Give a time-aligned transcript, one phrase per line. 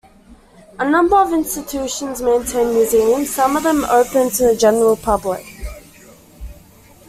[0.79, 5.45] A number of institutions maintain museums, some of them open to the general public.